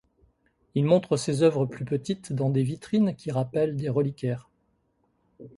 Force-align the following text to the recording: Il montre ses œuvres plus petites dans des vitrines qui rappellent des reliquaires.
Il 0.73 0.85
montre 0.85 1.15
ses 1.15 1.43
œuvres 1.43 1.67
plus 1.67 1.85
petites 1.85 2.33
dans 2.33 2.49
des 2.49 2.63
vitrines 2.63 3.15
qui 3.15 3.29
rappellent 3.31 3.75
des 3.75 3.87
reliquaires. 3.89 4.49